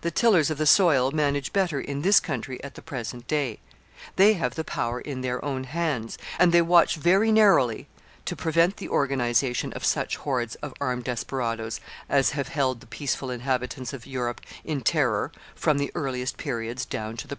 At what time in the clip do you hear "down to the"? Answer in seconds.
16.86-17.36